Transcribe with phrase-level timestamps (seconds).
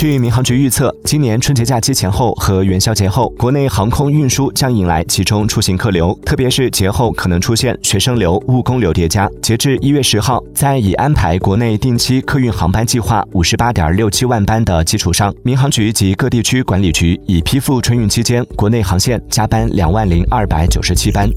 [0.00, 21.28] 据民航局预测今年春节假期前后和元宵节后国内航空运输将迎来集中出行客流特别是节后可能出现学生流务工流叠加截至一月十号在已安排国内定期客运航班计划五十八点六七万班的基础上民航局及各地区管理局已批复春运期间国内航线加班两万零二百九十七班。